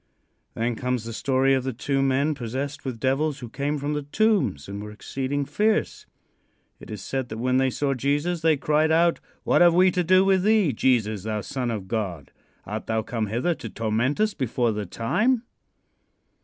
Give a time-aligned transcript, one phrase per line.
[0.55, 4.01] Then comes the story of the two men possessed with devils who came from the
[4.01, 6.07] tombs, and were exceeding fierce.
[6.79, 10.03] It is said that when they saw Jesus they cried out: "What have we to
[10.03, 12.31] do with thee, Jesus, thou Son of God?
[12.65, 15.43] Art thou come hither to torment us before the time?"